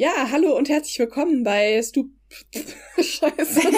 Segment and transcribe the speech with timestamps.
[0.00, 2.06] Ja, hallo und herzlich willkommen bei Stup...
[2.96, 3.60] Scheiße.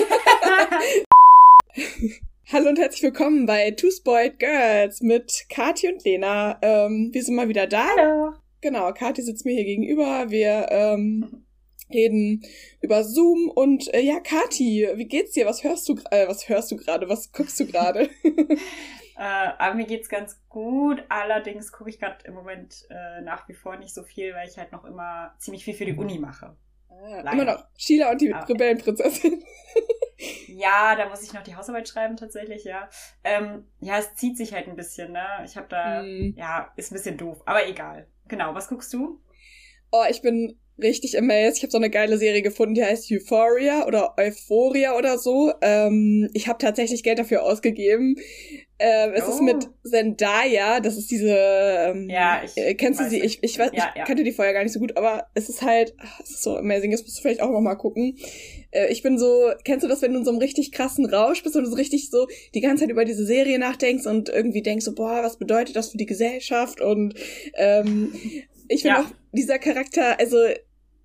[2.53, 6.61] hallo und herzlich willkommen bei Two Spoiled Girls mit Kathi und Lena.
[6.63, 7.89] Ähm, wir sind mal wieder da.
[7.97, 8.35] Hallo.
[8.61, 10.31] Genau, Kathi sitzt mir hier gegenüber.
[10.31, 11.43] Wir ähm,
[11.93, 12.45] reden
[12.83, 15.47] über Zoom und äh, ja, Kathi, wie geht's dir?
[15.47, 15.97] Was hörst du?
[16.13, 17.09] Äh, was hörst du gerade?
[17.09, 18.09] Was guckst du gerade?
[19.17, 19.23] Äh,
[19.59, 21.03] aber mir geht's ganz gut.
[21.09, 24.59] Allerdings gucke ich gerade im Moment äh, nach wie vor nicht so viel, weil ich
[24.59, 26.57] halt noch immer ziemlich viel für die Uni mache.
[26.89, 28.45] Ah, immer noch Sheila und die Ah.
[28.45, 29.43] Rebellenprinzessin.
[30.47, 32.89] Ja, da muss ich noch die Hausarbeit schreiben tatsächlich, ja.
[33.25, 35.25] Ähm, ja, es zieht sich halt ein bisschen, ne?
[35.45, 36.35] Ich habe da, Hm.
[36.37, 38.07] ja, ist ein bisschen doof, aber egal.
[38.29, 39.21] Genau, was guckst du?
[39.91, 41.57] Oh, ich bin richtig amazed.
[41.57, 45.53] Ich habe so eine geile Serie gefunden, die heißt Euphoria oder Euphoria oder so.
[45.61, 48.17] Ähm, ich habe tatsächlich Geld dafür ausgegeben.
[48.85, 49.43] Ähm, es ist Oh.
[49.45, 51.29] mit Zendaya, das ist diese.
[51.37, 53.21] Ähm, Ja, ich äh, kennst du sie?
[53.21, 53.43] nicht.
[53.43, 54.05] Ich, ich, weiß, Ja, ich ja.
[54.05, 56.57] kannte die vorher gar nicht so gut, aber es ist halt, ach, es ist so
[56.57, 56.91] amazing.
[56.91, 58.17] Das musst du vielleicht auch noch mal gucken.
[58.73, 61.43] Äh, ich bin so, kennst du das, wenn du in so einem richtig krassen Rausch
[61.45, 64.85] bist und so richtig so die ganze Zeit über diese Serie nachdenkst und irgendwie denkst
[64.85, 66.81] so, boah, was bedeutet das für die Gesellschaft?
[66.81, 67.15] Und
[67.55, 68.13] ähm,
[68.69, 69.03] ich finde Ja.
[69.03, 70.39] auch dieser Charakter, also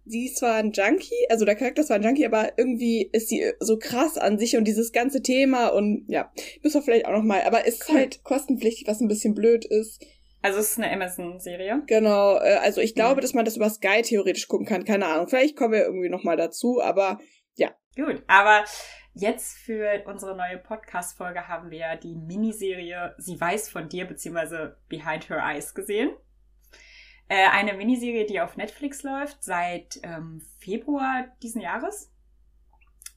[0.10, 3.30] sie ist zwar ein Junkie, also der Charakter ist zwar ein Junkie, aber irgendwie ist
[3.30, 6.32] sie so krass an sich und dieses ganze Thema und ja,
[6.64, 7.96] müssen wir vielleicht auch noch mal, aber ist Cool.
[7.98, 10.06] halt kostenpflichtig, was ein bisschen blöd ist.
[10.42, 11.84] Also es ist eine Amazon-Serie.
[11.88, 13.22] Genau, äh, also ich glaube, Mhm.
[13.22, 15.28] dass man das über Sky theoretisch gucken kann, keine Ahnung.
[15.28, 17.20] Vielleicht kommen wir irgendwie noch mal dazu, aber
[17.96, 18.64] Gut, aber
[19.16, 25.28] jetzt für unsere neue Podcast-Folge haben wir die Miniserie Sie weiß von dir beziehungsweise Behind
[25.32, 26.12] Her Eyes gesehen.
[27.30, 32.12] Äh, eine Miniserie, die auf Netflix läuft seit ähm, Februar diesen Jahres.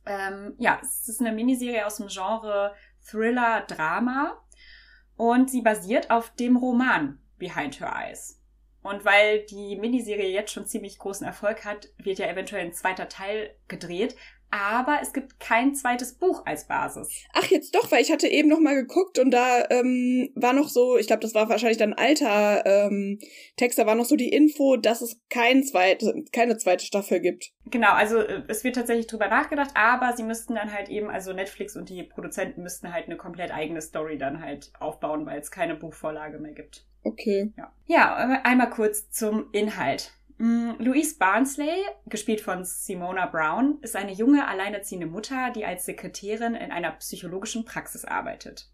[0.04, 2.74] Ähm, ja, es ist eine Miniserie aus dem Genre
[3.08, 4.42] Thriller, Drama
[5.16, 8.40] und sie basiert auf dem Roman Behind Her Eyes.
[8.82, 13.08] Und weil die Miniserie jetzt schon ziemlich großen Erfolg hat, wird ja eventuell ein zweiter
[13.08, 14.16] Teil gedreht.
[14.50, 17.24] Aber es gibt kein zweites Buch als Basis.
[17.32, 20.68] Ach, jetzt doch, weil ich hatte eben noch mal geguckt und da ähm, war noch
[20.68, 23.18] so, ich glaube, das war wahrscheinlich dann ein alter ähm,
[23.56, 27.52] Text, da war noch so die Info, dass es kein zweite, keine zweite Staffel gibt.
[27.66, 31.32] Genau, also äh, es wird tatsächlich drüber nachgedacht, aber sie müssten dann halt eben, also
[31.32, 35.50] Netflix und die Produzenten müssten halt eine komplett eigene Story dann halt aufbauen, weil es
[35.50, 36.86] keine Buchvorlage mehr gibt.
[37.02, 37.52] Okay.
[37.56, 40.12] Ja, ja einmal kurz zum Inhalt.
[40.40, 46.54] Mm, Louise Barnsley, gespielt von Simona Brown, ist eine junge, alleinerziehende Mutter, die als Sekretärin
[46.54, 48.70] in einer psychologischen Praxis arbeitet.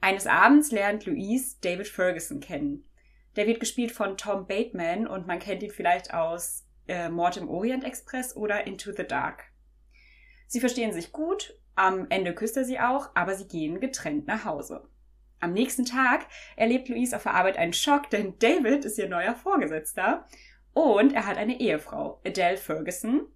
[0.00, 2.90] Eines Abends lernt Louise David Ferguson kennen.
[3.36, 7.48] Der wird gespielt von Tom Bateman und man kennt ihn vielleicht aus äh, Mord im
[7.48, 9.44] Orient Express oder Into the Dark.
[10.48, 14.44] Sie verstehen sich gut, am Ende küsst er sie auch, aber sie gehen getrennt nach
[14.44, 14.88] Hause.
[15.38, 19.36] Am nächsten Tag erlebt Louise auf der Arbeit einen Schock, denn David ist ihr neuer
[19.36, 20.26] Vorgesetzter
[20.76, 23.26] und er hat eine Ehefrau, Adele Ferguson.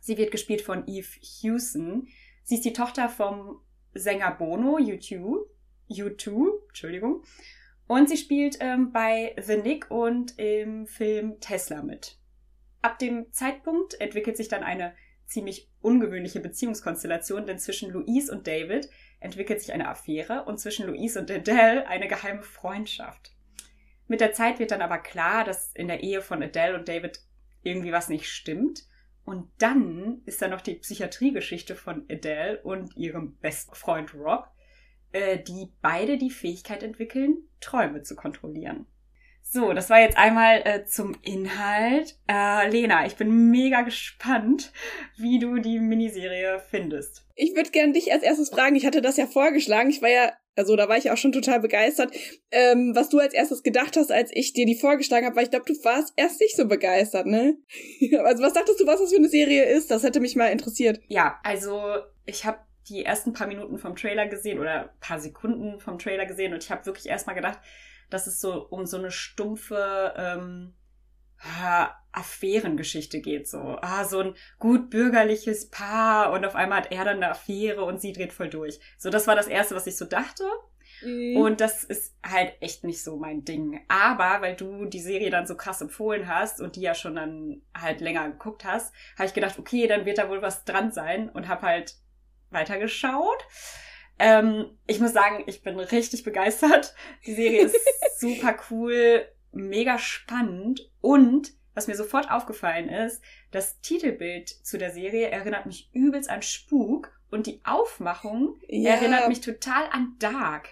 [0.00, 2.08] Sie wird gespielt von Eve Hewson.
[2.44, 3.62] Sie ist die Tochter vom
[3.94, 5.46] Sänger Bono, U2,
[5.88, 7.22] U2, Entschuldigung.
[7.86, 12.18] Und sie spielt ähm, bei The Nick und im Film Tesla mit.
[12.82, 14.92] Ab dem Zeitpunkt entwickelt sich dann eine
[15.24, 18.90] ziemlich ungewöhnliche Beziehungskonstellation, denn zwischen Louise und David
[19.20, 23.37] entwickelt sich eine Affäre und zwischen Louise und Adele eine geheime Freundschaft.
[24.08, 27.20] Mit der Zeit wird dann aber klar, dass in der Ehe von Adele und David
[27.62, 28.84] irgendwie was nicht stimmt.
[29.24, 34.48] Und dann ist da noch die Psychiatriegeschichte von Adele und ihrem besten Freund Rob,
[35.12, 38.86] äh, die beide die Fähigkeit entwickeln, Träume zu kontrollieren.
[39.50, 42.18] So, das war jetzt einmal äh, zum Inhalt.
[42.28, 44.72] Äh, Lena, ich bin mega gespannt,
[45.16, 47.24] wie du die Miniserie findest.
[47.34, 50.32] Ich würde gern dich als erstes fragen, ich hatte das ja vorgeschlagen, ich war ja,
[50.54, 52.12] also da war ich auch schon total begeistert,
[52.50, 55.50] ähm, was du als erstes gedacht hast, als ich dir die vorgeschlagen habe, weil ich
[55.50, 57.56] glaube, du warst erst nicht so begeistert, ne?
[58.24, 59.90] also was dachtest du, was das für eine Serie ist?
[59.90, 61.00] Das hätte mich mal interessiert.
[61.06, 61.80] Ja, also
[62.26, 62.58] ich habe
[62.90, 66.70] die ersten paar Minuten vom Trailer gesehen oder paar Sekunden vom Trailer gesehen und ich
[66.70, 67.60] habe wirklich erstmal gedacht,
[68.10, 70.74] dass es so um so eine stumpfe ähm,
[72.12, 73.48] Affärengeschichte geht.
[73.48, 77.84] So, ah, so ein gut bürgerliches Paar und auf einmal hat er dann eine Affäre
[77.84, 78.80] und sie dreht voll durch.
[78.98, 80.44] So, das war das Erste, was ich so dachte.
[81.02, 81.36] Mhm.
[81.36, 83.80] Und das ist halt echt nicht so mein Ding.
[83.88, 87.62] Aber weil du die Serie dann so krass empfohlen hast und die ja schon dann
[87.76, 91.28] halt länger geguckt hast, habe ich gedacht, okay, dann wird da wohl was dran sein
[91.28, 91.94] und habe halt
[92.50, 93.44] weitergeschaut.
[94.18, 96.94] Ähm, ich muss sagen, ich bin richtig begeistert.
[97.26, 97.76] Die Serie ist
[98.18, 103.22] super cool, mega spannend und was mir sofort aufgefallen ist,
[103.52, 109.28] das Titelbild zu der Serie erinnert mich übelst an Spuk und die Aufmachung ja, erinnert
[109.28, 110.70] mich total an Dark.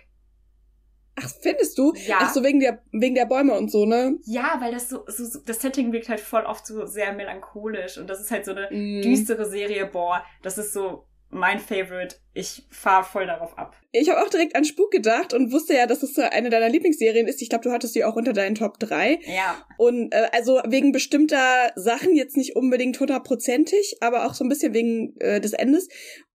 [1.15, 1.95] Ach, findest du?
[1.95, 2.19] Ja.
[2.21, 4.19] Ach so, wegen der, wegen der Bäume und so, ne?
[4.25, 7.97] Ja, weil das so, so, so das Setting wirkt halt voll oft so sehr melancholisch
[7.97, 9.01] und das ist halt so eine Mm.
[9.03, 9.87] düstere Serie.
[9.87, 12.17] Boah, das ist so mein Favorite.
[12.35, 13.77] Ich fahr voll darauf ab.
[13.93, 16.69] Ich habe auch direkt an Spuk gedacht und wusste ja, dass es so eine deiner
[16.69, 17.43] Lieblingsserien ist.
[17.43, 19.21] Ich glaube, du hattest die auch unter deinen Top 3.
[19.25, 19.67] Ja.
[19.79, 24.75] Und äh, also wegen bestimmter Sachen jetzt nicht unbedingt hundertprozentig, aber auch so ein bisschen
[24.75, 25.89] wegen äh, des Endes.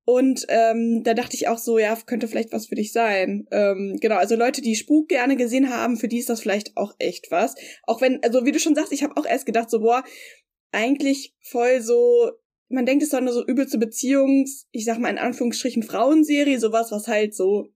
[0.04, 3.48] Und ähm, da dachte ich auch so, ja, könnte vielleicht was für dich sein.
[3.52, 6.96] Ähm, genau, also Leute, die Spuk gerne gesehen haben, für die ist das vielleicht auch
[6.98, 7.56] echt was.
[7.84, 10.04] Auch wenn, also wie du schon sagst, ich habe auch erst gedacht, so, boah,
[10.72, 12.32] eigentlich voll so,
[12.72, 16.92] man denkt es doch nur so übelste Beziehungs, ich sag mal in Anführungsstrichen Frauenserie, sowas,
[16.92, 17.70] was halt so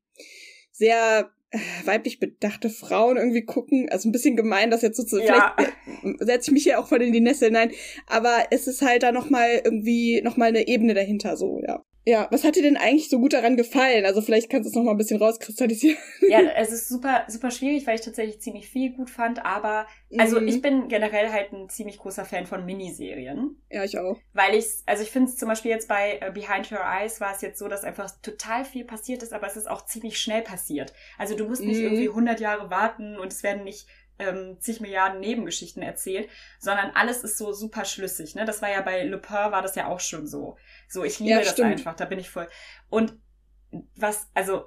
[0.72, 3.88] sehr äh, weiblich bedachte Frauen irgendwie gucken.
[3.90, 5.56] Also ein bisschen gemein, das jetzt so zu, Ja.
[5.56, 7.72] vielleicht setze ich mich hier auch voll in die Nessel, nein,
[8.08, 11.84] aber es ist halt da nochmal irgendwie, nochmal eine Ebene dahinter, so, ja.
[12.08, 14.06] Ja, was hat dir denn eigentlich so gut daran gefallen?
[14.06, 15.98] Also vielleicht kannst du es nochmal ein bisschen rauskristallisieren.
[16.30, 19.88] Ja, es ist super, super schwierig, weil ich tatsächlich ziemlich viel gut fand, aber
[20.18, 20.48] also Mhm.
[20.48, 23.62] ich bin generell halt ein ziemlich großer Fan von Miniserien.
[23.72, 24.20] Ja, ich auch.
[24.34, 27.34] Weil ich, also ich finde es zum Beispiel jetzt bei äh, Behind Your Eyes war
[27.34, 30.42] es jetzt so, dass einfach total viel passiert ist, aber es ist auch ziemlich schnell
[30.42, 30.94] passiert.
[31.18, 31.86] Also du musst nicht Mhm.
[31.86, 33.88] irgendwie 100 Jahre warten und es werden nicht
[34.18, 36.30] ähm, zig Milliarden Nebengeschichten erzählt,
[36.60, 38.34] sondern alles ist so super schlüssig.
[38.36, 38.46] Ne?
[38.46, 40.56] Das war ja bei Le Pen war das ja auch schon so.
[40.88, 42.48] So, ich liebe Ja, das einfach, da bin ich voll.
[42.90, 43.14] Und
[43.96, 44.66] was, also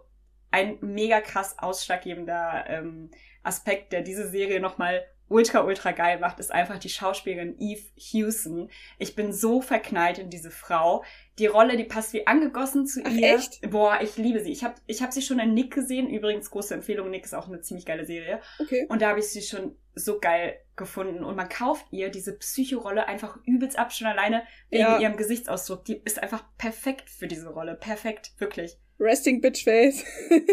[0.50, 3.10] ein mega krass ausschlaggebender ähm,
[3.42, 8.70] Aspekt, der diese Serie nochmal ultra, ultra geil macht, ist einfach die Schauspielerin Eve Hewson.
[8.98, 11.04] Ich bin so verknallt in diese Frau.
[11.38, 13.34] Die Rolle, die passt wie angegossen zu Ach, ihr.
[13.36, 13.60] echt?
[13.70, 14.50] Boah, ich liebe sie.
[14.52, 16.08] Ich habe ich hab sie schon in Nick gesehen.
[16.08, 17.10] Übrigens, große Empfehlung.
[17.10, 18.40] Nick ist auch eine ziemlich geile Serie.
[18.58, 18.86] Okay.
[18.88, 21.24] Und da habe ich sie schon so geil gefunden.
[21.24, 24.98] Und man kauft ihr diese Psychorolle einfach übelst ab, schon alleine wegen Ja.
[24.98, 25.84] ihrem Gesichtsausdruck.
[25.84, 27.74] Die ist einfach perfekt für diese Rolle.
[27.74, 28.76] Perfekt, wirklich.
[28.98, 30.04] Resting Bitch Face.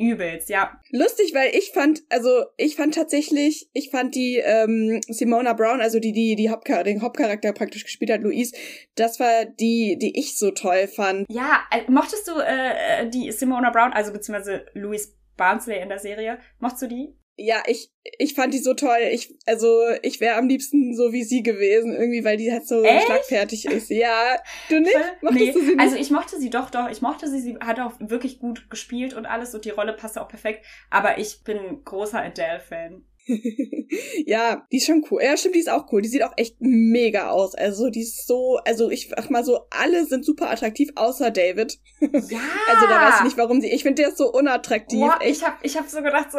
[0.00, 0.80] Übelst, ja.
[0.90, 6.00] Lustig, weil ich fand, also ich fand tatsächlich, ich fand die ähm, Simona Brown, also
[6.00, 8.56] die die die Hauptchar den Hauptcharakter praktisch gespielt hat, Louise,
[8.94, 11.26] das war die, die ich so toll fand.
[11.28, 16.38] Ja, äh, mochtest du äh, die Simona Brown, also beziehungsweise Louise Barnsley in der Serie?
[16.60, 17.19] Mochtest du die?
[17.42, 18.98] Ja, ich ich fand die so toll.
[19.12, 22.82] Ich also ich wäre am liebsten so wie sie gewesen irgendwie, weil die halt so
[22.82, 23.06] Echt?
[23.06, 23.88] schlagfertig ist.
[23.90, 24.36] Ja,
[24.68, 24.94] du nicht?
[25.22, 25.80] Mochtest Nee, du sie nicht?
[25.80, 26.90] Also ich mochte sie doch, doch.
[26.90, 27.40] Ich mochte sie.
[27.40, 30.64] Sie hat auch wirklich gut gespielt und alles und die Rolle passte auch perfekt.
[30.90, 33.04] Aber ich bin großer Adele-Fan.
[34.26, 35.22] ja, die ist schon cool.
[35.22, 36.02] Ja, stimmt, die ist auch cool.
[36.02, 37.54] Die sieht auch echt mega aus.
[37.54, 41.78] Also die ist so, also ich sag mal so, alle sind super attraktiv, außer David.
[42.00, 42.08] Ja.
[42.70, 43.68] Also da weiß ich nicht, warum sie.
[43.68, 45.00] Ich finde, der ist so unattraktiv.
[45.00, 46.38] Boah, ich habe ich hab so gedacht, so,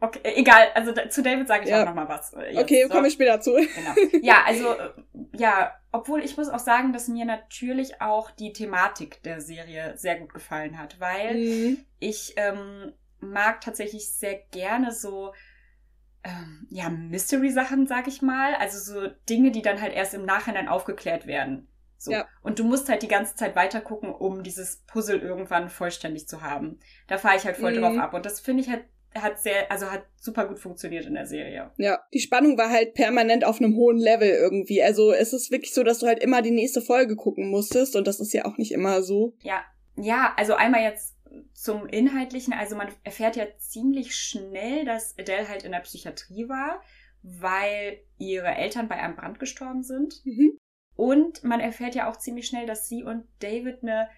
[0.00, 0.68] okay, äh, egal.
[0.74, 1.82] Also zu David sage ich Ja.
[1.82, 2.32] auch noch mal was.
[2.34, 2.94] äh, jetzt, okay, so.
[2.94, 3.52] komme ich später zu.
[3.52, 3.94] Genau.
[4.22, 4.90] Ja, also, äh,
[5.36, 10.18] ja, obwohl ich muss auch sagen, dass mir natürlich auch die Thematik der Serie sehr
[10.18, 11.84] gut gefallen hat, weil Mhm.
[11.98, 15.32] ich ähm, mag tatsächlich sehr gerne so,
[16.22, 18.54] ähm, ja, Mystery-Sachen, sag ich mal.
[18.56, 21.66] Also so Dinge, die dann halt erst im Nachhinein aufgeklärt werden.
[21.96, 22.12] So.
[22.12, 22.26] Ja.
[22.42, 26.40] Und du musst halt die ganze Zeit weiter gucken, um dieses Puzzle irgendwann vollständig zu
[26.42, 26.78] haben.
[27.08, 27.80] Da fahre ich halt voll Mhm.
[27.82, 28.14] drauf ab.
[28.14, 31.70] Und das finde ich halt, hat sehr, also hat super gut funktioniert in der Serie.
[31.78, 34.82] Ja, die Spannung war halt permanent auf einem hohen Level irgendwie.
[34.82, 38.06] Also es ist wirklich so, dass du halt immer die nächste Folge gucken musstest und
[38.06, 39.34] das ist ja auch nicht immer so.
[39.42, 39.64] Ja,
[39.96, 41.16] ja, also einmal jetzt
[41.52, 46.82] zum Inhaltlichen, also man erfährt ja ziemlich schnell, dass Adele halt in der Psychiatrie war,
[47.22, 50.24] weil ihre Eltern bei einem Brand gestorben sind.
[50.24, 50.58] Mhm.
[50.96, 54.08] Und man erfährt ja auch ziemlich schnell, dass sie und David eine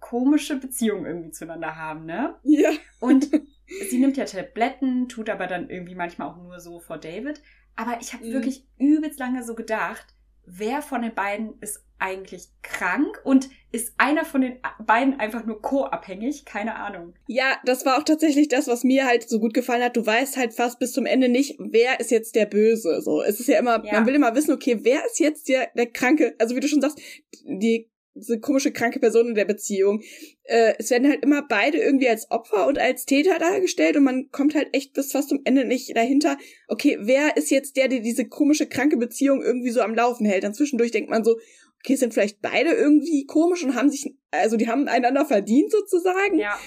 [0.00, 2.36] komische Beziehung irgendwie zueinander haben, ne?
[2.42, 2.70] Ja.
[3.00, 3.30] Und
[3.88, 7.42] sie nimmt ja Tabletten, tut aber dann irgendwie manchmal auch nur so vor David.
[7.76, 8.32] Aber ich habe Mhm.
[8.32, 10.06] wirklich übelst lange so gedacht,
[10.46, 15.60] wer von den beiden ist eigentlich krank und ist einer von den beiden einfach nur
[15.60, 16.44] co-abhängig?
[16.44, 17.14] Keine Ahnung.
[17.26, 19.96] Ja, das war auch tatsächlich das, was mir halt so gut gefallen hat.
[19.96, 23.02] Du weißt halt fast bis zum Ende nicht, wer ist jetzt der Böse.
[23.02, 23.94] So, es ist ja immer, Ja.
[23.94, 26.80] man will immer wissen, okay, wer ist jetzt der, der Kranke, also wie du schon
[26.80, 27.00] sagst,
[27.44, 30.02] die diese komische kranke Person in der Beziehung.
[30.44, 34.30] Äh, es werden halt immer beide irgendwie als Opfer und als Täter dargestellt und man
[34.30, 36.36] kommt halt echt bis fast zum Ende nicht dahinter,
[36.68, 40.44] okay, wer ist jetzt der, der diese komische kranke Beziehung irgendwie so am Laufen hält?
[40.44, 41.36] Dann zwischendurch denkt man so,
[41.80, 46.38] okay, sind vielleicht beide irgendwie komisch und haben sich, also die haben einander verdient sozusagen.
[46.38, 46.58] Ja,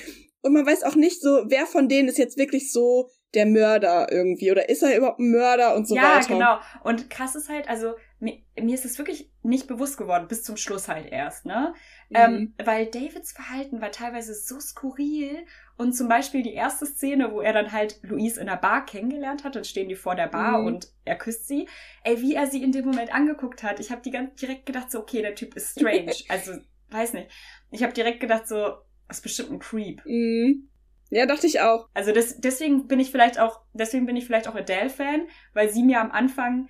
[0.41, 4.11] Und man weiß auch nicht so, wer von denen ist jetzt wirklich so der Mörder
[4.11, 6.27] irgendwie oder ist er überhaupt ein Mörder und so ja, weiter.
[6.27, 6.59] genau.
[6.83, 10.57] Und krass ist halt, also mir, mir ist es wirklich nicht bewusst geworden, bis zum
[10.57, 11.73] Schluss halt erst, ne?
[12.09, 12.15] Mhm.
[12.15, 15.45] Ähm, weil Davids Verhalten war teilweise so skurril
[15.77, 19.43] und zum Beispiel die erste Szene, wo er dann halt Louise in der Bar kennengelernt
[19.43, 20.65] hat, dann stehen die vor der Bar Mhm.
[20.67, 21.67] und er küsst sie.
[22.03, 24.91] Ey, wie er sie in dem Moment angeguckt hat, ich habe die ganz direkt gedacht
[24.91, 26.11] so, okay, der Typ ist strange.
[26.29, 26.53] also,
[26.89, 27.29] weiß nicht.
[27.71, 28.75] Ich habe direkt gedacht so,
[29.07, 30.05] das ist bestimmt ein Creep.
[30.05, 30.67] Mhm.
[31.12, 31.89] Ja, dachte ich auch.
[31.94, 35.84] Also das, deswegen bin ich vielleicht auch, deswegen bin ich vielleicht auch Adele-Fan, weil sie
[35.84, 36.70] mir am Anfang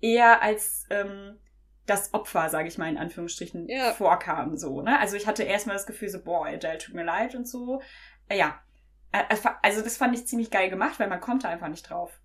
[0.00, 1.38] eher als ähm,
[1.84, 3.92] das Opfer, sage ich mal in Anführungsstrichen, ja.
[3.92, 4.56] vorkam.
[4.56, 4.98] So, ne?
[4.98, 7.82] Also ich hatte erstmal das Gefühl, so, boah, Adele tut mir leid und so.
[8.28, 8.60] Äh, ja.
[9.12, 9.24] Äh,
[9.60, 12.18] also das fand ich ziemlich geil gemacht, weil man kommt da einfach nicht drauf.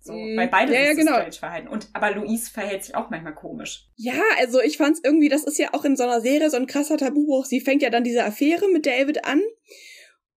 [0.00, 1.12] So, mm, weil beide ja, ja, genau.
[1.12, 1.68] strange verhalten.
[1.68, 3.88] Und aber Louise verhält sich auch manchmal komisch.
[3.94, 6.66] Ja, also ich fand's irgendwie, das ist ja auch in so einer Serie so ein
[6.66, 7.44] krasser Tabubruch.
[7.44, 9.40] Sie fängt ja dann diese Affäre mit David an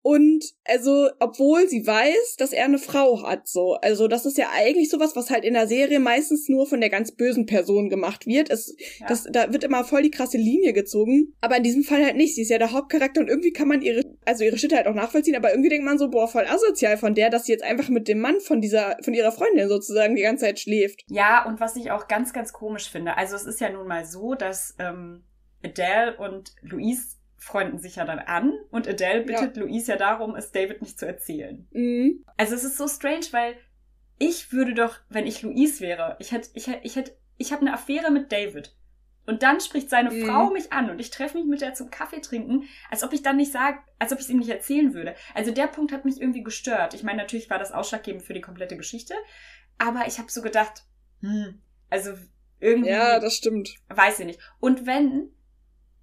[0.07, 3.75] und also, obwohl sie weiß, dass er eine Frau hat, so.
[3.83, 6.91] Also, das ist ja eigentlich sowas, was halt in der Serie meistens nur von der
[6.91, 8.49] ganz bösen Person gemacht wird.
[8.49, 9.09] Es, ja.
[9.09, 11.35] das, da wird immer voll die krasse Linie gezogen.
[11.41, 12.37] Aber in diesem Fall halt nicht.
[12.37, 14.95] Sie ist ja der Hauptcharakter und irgendwie kann man ihre, also ihre Schritte halt auch
[14.95, 17.89] nachvollziehen, aber irgendwie denkt man so, boah, voll asozial von der, dass sie jetzt einfach
[17.89, 21.03] mit dem Mann von dieser, von ihrer Freundin sozusagen die ganze Zeit schläft.
[21.09, 23.17] Ja, und was ich auch ganz, ganz komisch finde.
[23.17, 25.25] Also, es ist ja nun mal so, dass, ähm,
[25.65, 29.63] Adele und Louise freunden sich ja dann an und Adele bittet ja.
[29.63, 31.65] Louise ja darum, es David nicht zu erzählen.
[31.71, 32.25] Mhm.
[32.37, 33.57] Also es ist so strange, weil
[34.19, 37.63] ich würde doch, wenn ich Louise wäre, ich hätte, ich hätte, ich hätte, ich habe
[37.63, 38.75] eine Affäre mit David.
[39.27, 40.27] Und dann spricht seine mhm.
[40.27, 43.23] Frau mich an und ich treffe mich mit der zum Kaffee trinken, als ob ich
[43.23, 45.15] dann nicht sage, als ob ich es ihm nicht erzählen würde.
[45.33, 46.95] Also der Punkt hat mich irgendwie gestört.
[46.95, 49.15] Ich meine, natürlich war das ausschlaggebend für die komplette Geschichte,
[49.79, 50.85] aber ich habe so gedacht,
[51.21, 51.61] hm,
[51.91, 52.13] also
[52.59, 52.91] irgendwie.
[52.91, 53.77] Ja, das stimmt.
[53.89, 54.41] Weiß ich nicht.
[54.59, 55.31] Und wenn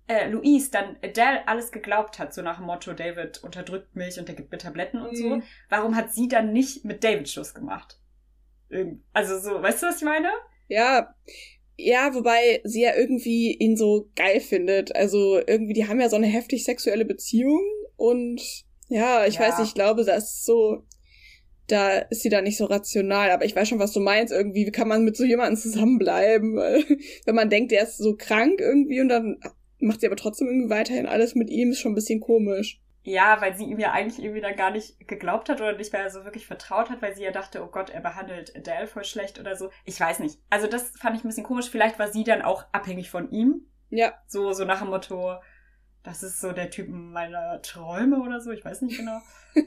[0.07, 4.27] äh, Louise dann Adele alles geglaubt hat, so nach dem Motto, David unterdrückt mich und
[4.27, 5.17] er gibt mir Tabletten und mhm.
[5.17, 8.00] so, warum hat sie dann nicht mit David Schluss gemacht?
[9.13, 10.29] Also so, weißt du, was ich meine?
[10.67, 11.13] Ja,
[11.77, 14.95] ja, wobei sie ja irgendwie ihn so geil findet.
[14.95, 17.62] Also irgendwie, die haben ja so eine heftig sexuelle Beziehung
[17.95, 18.41] und
[18.89, 19.41] ja, ich ja.
[19.41, 20.83] weiß nicht, ich glaube, das ist so,
[21.67, 24.33] da ist sie da nicht so rational, aber ich weiß schon, was du meinst.
[24.33, 26.55] Irgendwie, wie kann man mit so jemandem zusammenbleiben?
[27.25, 29.38] Wenn man denkt, der ist so krank irgendwie und dann
[29.84, 32.82] macht sie aber trotzdem irgendwie weiterhin alles mit ihm, ist schon ein bisschen komisch.
[33.06, 36.10] Ja, weil sie ihm ja eigentlich irgendwie dann gar nicht geglaubt hat oder nicht mehr
[36.10, 39.40] so wirklich vertraut hat, weil sie ja dachte, oh Gott, er behandelt Adele voll schlecht
[39.40, 39.70] oder so.
[39.84, 40.40] Ich weiß nicht.
[40.50, 41.70] Also das fand ich ein bisschen komisch.
[41.70, 43.68] Vielleicht war sie dann auch abhängig von ihm.
[43.90, 44.13] Ja.
[44.28, 45.36] So, so nach dem Motto,
[46.04, 48.52] das ist so der Typ meiner Träume oder so.
[48.52, 49.20] Ich weiß nicht genau.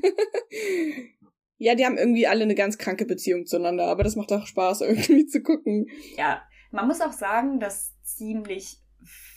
[1.59, 4.81] ja, die haben irgendwie alle eine ganz kranke Beziehung zueinander, aber das macht auch Spaß,
[4.83, 5.89] irgendwie zu gucken.
[6.17, 8.79] Ja, man muss auch sagen, dass ziemlich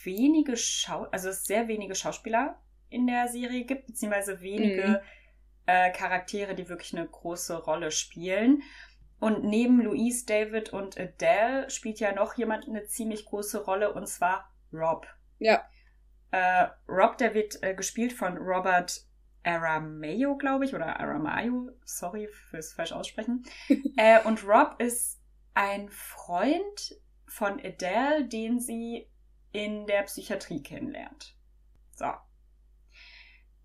[0.04, 4.96] wenige Schau, also es sehr wenige Schauspieler in der Serie gibt, beziehungsweise wenige mhm.
[5.66, 8.62] äh, Charaktere, die wirklich eine große Rolle spielen.
[9.20, 14.08] Und neben Louise, David und Adele spielt ja noch jemand eine ziemlich große Rolle, und
[14.08, 15.06] zwar Rob.
[15.38, 15.64] Ja.
[16.30, 19.04] Äh, Rob, der wird äh, gespielt von Robert
[19.42, 23.44] Aramayo, glaube ich, oder Aramayo, sorry fürs falsch aussprechen.
[23.96, 25.20] äh, und Rob ist
[25.54, 26.94] ein Freund
[27.26, 29.06] von Adele, den sie
[29.52, 31.34] in der Psychiatrie kennenlernt.
[31.94, 32.06] So.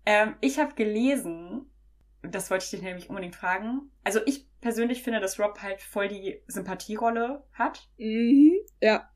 [0.04, 1.70] Ähm, ich habe gelesen,
[2.22, 3.90] das wollte ich dich nämlich unbedingt fragen.
[4.04, 7.88] Also ich persönlich finde, dass Rob halt voll die Sympathierolle hat.
[7.98, 9.08] Mhm, ja.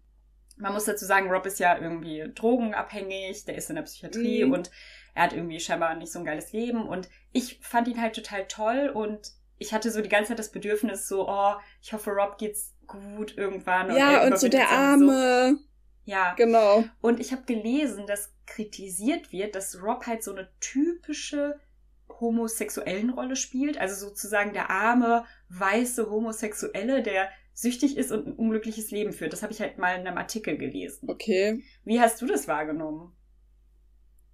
[0.57, 4.53] Man muss dazu sagen, Rob ist ja irgendwie drogenabhängig, der ist in der Psychiatrie mhm.
[4.53, 4.71] und
[5.15, 6.87] er hat irgendwie scheinbar nicht so ein geiles Leben.
[6.87, 10.51] Und ich fand ihn halt total toll und ich hatte so die ganze Zeit das
[10.51, 13.95] Bedürfnis, so, oh, ich hoffe, Rob geht's gut irgendwann.
[13.95, 15.57] ja, und so der Arme.
[15.57, 15.70] So.
[16.11, 16.35] Ja.
[16.35, 16.85] Genau.
[17.01, 21.61] Und ich habe gelesen, dass kritisiert wird, dass Rob halt so eine typische
[22.09, 23.79] homosexuellen Rolle spielt.
[23.79, 29.33] Also sozusagen der arme, weiße Homosexuelle, der süchtig ist und ein unglückliches Leben führt.
[29.33, 31.09] Das habe ich halt mal in einem Artikel gelesen.
[31.09, 31.63] Okay.
[31.85, 33.13] Wie hast du das wahrgenommen?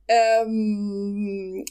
[0.09, 1.63] Ähm,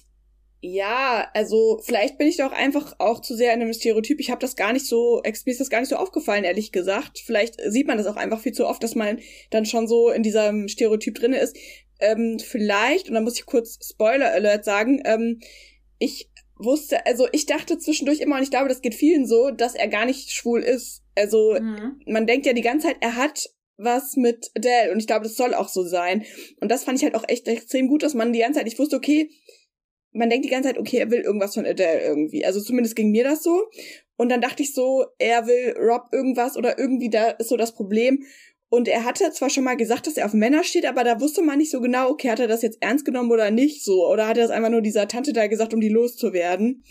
[0.68, 4.20] ja, also vielleicht bin ich doch einfach auch zu sehr in einem Stereotyp.
[4.20, 7.20] Ich habe das gar nicht so, mir ist das gar nicht so aufgefallen, ehrlich gesagt.
[7.24, 9.20] Vielleicht sieht man das auch einfach viel zu oft, dass man
[9.52, 11.56] dann schon so in diesem Stereotyp drinne ist.
[12.00, 15.40] Ähm, vielleicht, und da muss ich kurz Spoiler Alert sagen, ähm,
[16.00, 19.76] ich wusste, also ich dachte zwischendurch immer, und ich glaube, das geht vielen so, dass
[19.76, 21.04] er gar nicht schwul ist.
[21.16, 22.02] Also mhm.
[22.08, 25.36] man denkt ja die ganze Zeit, er hat was mit Adele und ich glaube, das
[25.36, 26.26] soll auch so sein.
[26.60, 28.80] Und das fand ich halt auch echt extrem gut, dass man die ganze Zeit, ich
[28.80, 29.30] wusste, okay,
[30.16, 32.46] man denkt die ganze Zeit, okay, er will irgendwas von Adele irgendwie.
[32.46, 33.66] Also zumindest ging mir das so.
[34.16, 37.76] Und dann dachte ich so, er will Rob irgendwas oder irgendwie da ist so das
[37.76, 38.24] Problem.
[38.70, 41.42] Und er hatte zwar schon mal gesagt, dass er auf Männer steht, aber da wusste
[41.42, 44.08] man nicht so genau, okay, hat er das jetzt ernst genommen oder nicht so.
[44.08, 46.84] Oder hat er das einfach nur dieser Tante da gesagt, um die loszuwerden.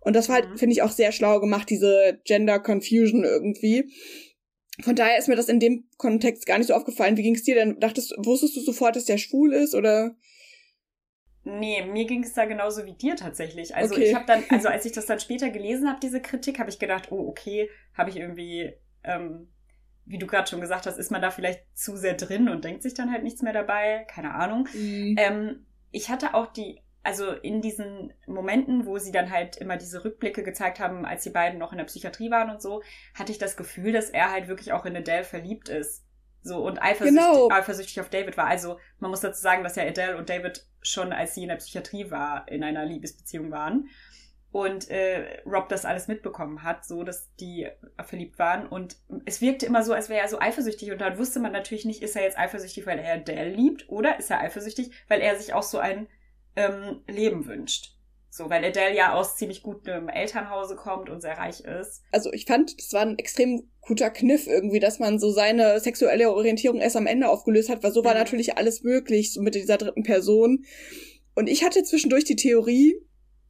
[0.00, 0.58] Und das war halt, mhm.
[0.58, 3.84] finde ich, auch sehr schlau gemacht, diese Gender Confusion irgendwie.
[4.80, 7.16] Von daher ist mir das in dem Kontext gar nicht so aufgefallen.
[7.16, 7.78] Wie ging es dir denn?
[7.78, 10.16] Dachtest, wusstest du sofort, dass der schwul ist oder?
[11.44, 13.74] Nee, mir ging es da genauso wie dir tatsächlich.
[13.74, 14.04] Also okay.
[14.04, 16.78] ich habe dann, also als ich das dann später gelesen habe, diese Kritik, habe ich
[16.78, 18.72] gedacht, oh, okay, habe ich irgendwie,
[19.02, 19.48] ähm,
[20.04, 22.82] wie du gerade schon gesagt hast, ist man da vielleicht zu sehr drin und denkt
[22.82, 24.04] sich dann halt nichts mehr dabei.
[24.08, 24.68] Keine Ahnung.
[24.74, 25.16] Mhm.
[25.18, 30.04] Ähm, ich hatte auch die also in diesen Momenten, wo sie dann halt immer diese
[30.04, 32.82] Rückblicke gezeigt haben, als die beiden noch in der Psychiatrie waren und so,
[33.14, 36.04] hatte ich das Gefühl, dass er halt wirklich auch in Adele verliebt ist.
[36.42, 37.50] So und eifersüchtig, genau.
[37.50, 38.46] eifersüchtig auf David war.
[38.46, 41.56] Also man muss dazu sagen, dass ja Adele und David schon, als sie in der
[41.56, 43.88] Psychiatrie war, in einer Liebesbeziehung waren.
[44.50, 47.68] Und äh, Rob das alles mitbekommen hat, so dass die
[48.04, 48.66] verliebt waren.
[48.66, 50.92] Und es wirkte immer so, als wäre er so eifersüchtig.
[50.92, 54.18] Und dann wusste man natürlich nicht, ist er jetzt eifersüchtig, weil er Adele liebt, oder
[54.18, 56.06] ist er eifersüchtig, weil er sich auch so ein
[56.56, 57.96] ähm, Leben wünscht.
[58.34, 62.00] So, weil Adele ja aus ziemlich gutem Elternhause kommt und sehr reich ist.
[62.12, 66.32] Also ich fand, das war ein extrem guter Kniff irgendwie, dass man so seine sexuelle
[66.32, 68.20] Orientierung erst am Ende aufgelöst hat, weil so war mhm.
[68.20, 70.64] natürlich alles möglich, so mit dieser dritten Person.
[71.34, 72.94] Und ich hatte zwischendurch die Theorie,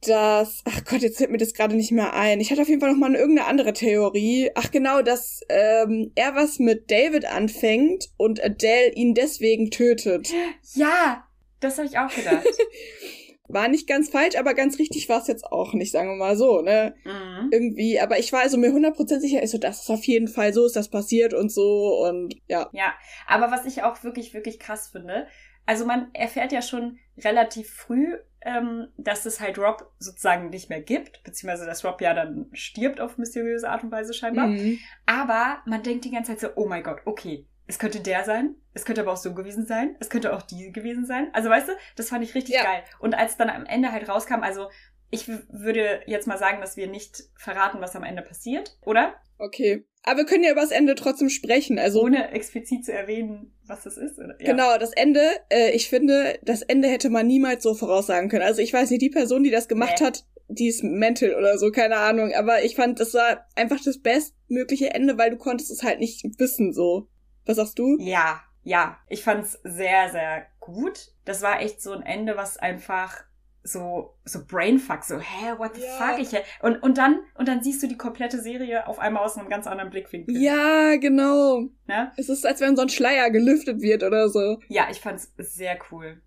[0.01, 2.41] dass, ach Gott, jetzt fällt mir das gerade nicht mehr ein.
[2.41, 4.51] Ich hatte auf jeden Fall noch mal irgendeine andere Theorie.
[4.53, 10.27] Ach genau, dass ähm, er was mit David anfängt und Adele ihn deswegen tötet.
[10.73, 11.25] Ja,
[11.61, 12.43] das habe ich auch gedacht.
[13.53, 16.35] war nicht ganz falsch, aber ganz richtig war es jetzt auch nicht, sagen wir mal
[16.35, 16.95] so, ne?
[17.03, 17.49] Mhm.
[17.51, 20.53] Irgendwie, aber ich war also mir 100% sicher, ist so, das ist auf jeden Fall
[20.53, 22.69] so, ist das passiert und so und ja.
[22.71, 22.93] Ja,
[23.27, 25.27] aber was ich auch wirklich, wirklich krass finde,
[25.65, 30.81] also man erfährt ja schon relativ früh, ähm, dass es halt Rob sozusagen nicht mehr
[30.81, 34.47] gibt, beziehungsweise dass Rob ja dann stirbt auf mysteriöse Art und Weise scheinbar.
[34.47, 34.79] Mhm.
[35.05, 38.55] Aber man denkt die ganze Zeit so, oh mein Gott, okay, es könnte der sein,
[38.73, 41.29] es könnte aber auch so gewesen sein, es könnte auch die gewesen sein.
[41.33, 42.63] Also weißt du, das fand ich richtig ja.
[42.63, 42.83] geil.
[42.99, 44.69] Und als dann am Ende halt rauskam, also
[45.11, 49.13] ich würde jetzt mal sagen, dass wir nicht verraten, was am Ende passiert, oder?
[49.37, 49.85] Okay.
[50.01, 51.79] Aber wir können ja über das Ende trotzdem sprechen.
[51.79, 54.17] Also ohne explizit zu erwähnen, was das ist.
[54.17, 54.35] Oder?
[54.39, 54.51] Ja.
[54.51, 55.21] Genau, das Ende.
[55.49, 58.43] Äh, ich finde, das Ende hätte man niemals so voraussagen können.
[58.43, 60.07] Also ich weiß nicht, die Person, die das gemacht nee.
[60.07, 62.33] hat, die ist mental oder so, keine Ahnung.
[62.33, 66.25] Aber ich fand, das war einfach das bestmögliche Ende, weil du konntest es halt nicht
[66.37, 67.07] wissen so.
[67.45, 67.97] Was sagst du?
[67.99, 68.97] Ja, ja.
[69.07, 71.11] Ich fand's sehr, sehr gut.
[71.25, 73.23] Das war echt so ein Ende, was einfach
[73.63, 75.97] so so Brainfuck, so hä, what the ja.
[75.97, 76.29] fuck ich
[76.61, 79.67] und und dann und dann siehst du die komplette Serie auf einmal aus einem ganz
[79.67, 80.37] anderen Blickwinkel.
[80.37, 81.61] Ja, genau.
[81.87, 82.11] Ne?
[82.17, 84.59] Es ist als wenn so ein Schleier gelüftet wird oder so.
[84.67, 86.21] Ja, ich fand's sehr cool.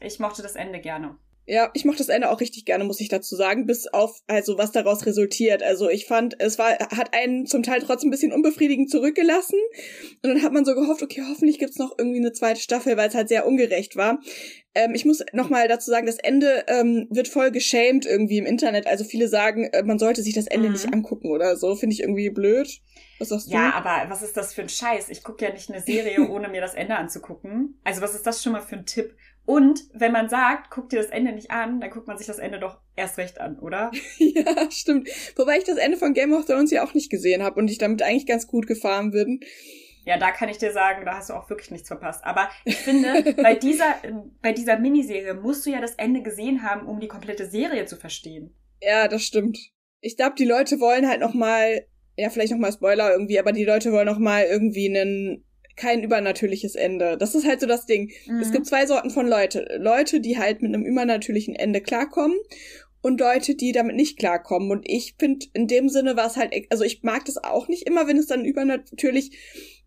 [0.00, 1.16] Ich mochte das Ende gerne.
[1.44, 4.58] Ja, ich mochte das Ende auch richtig gerne, muss ich dazu sagen, bis auf, also
[4.58, 5.62] was daraus resultiert.
[5.62, 9.58] Also ich fand, es war, hat einen zum Teil trotzdem ein bisschen unbefriedigend zurückgelassen.
[10.22, 13.08] Und dann hat man so gehofft, okay, hoffentlich gibt's noch irgendwie eine zweite Staffel, weil
[13.08, 14.20] es halt sehr ungerecht war.
[14.74, 18.86] Ähm, ich muss nochmal dazu sagen, das Ende ähm, wird voll geschämt irgendwie im Internet.
[18.86, 20.74] Also viele sagen, äh, man sollte sich das Ende mhm.
[20.74, 21.74] nicht angucken oder so.
[21.74, 22.80] Finde ich irgendwie blöd.
[23.18, 23.52] Was sagst du?
[23.52, 25.08] Ja, aber was ist das für ein Scheiß?
[25.08, 27.80] Ich gucke ja nicht eine Serie, ohne mir das Ende anzugucken.
[27.84, 29.14] Also was ist das schon mal für ein Tipp?
[29.44, 32.38] Und wenn man sagt, guck dir das Ende nicht an, dann guckt man sich das
[32.38, 33.90] Ende doch erst recht an, oder?
[34.18, 35.08] ja, stimmt.
[35.36, 37.78] Wobei ich das Ende von Game of Thrones ja auch nicht gesehen habe und ich
[37.78, 39.40] damit eigentlich ganz gut gefahren bin.
[40.04, 42.24] Ja, da kann ich dir sagen, da hast du auch wirklich nichts verpasst.
[42.24, 43.96] Aber ich finde, bei dieser,
[44.42, 47.96] bei dieser Miniserie musst du ja das Ende gesehen haben, um die komplette Serie zu
[47.96, 48.54] verstehen.
[48.80, 49.58] Ja, das stimmt.
[50.00, 53.52] Ich glaube, die Leute wollen halt noch mal, ja, vielleicht noch mal Spoiler irgendwie, aber
[53.52, 55.44] die Leute wollen noch mal irgendwie einen
[55.76, 57.16] kein übernatürliches Ende.
[57.16, 58.12] Das ist halt so das Ding.
[58.26, 58.40] Mhm.
[58.40, 59.66] Es gibt zwei Sorten von Leute.
[59.78, 62.36] Leute, die halt mit einem übernatürlichen Ende klarkommen
[63.02, 64.70] und Leute, die damit nicht klarkommen.
[64.70, 67.86] Und ich finde, in dem Sinne war es halt, also ich mag das auch nicht
[67.86, 69.36] immer, wenn es dann übernatürlich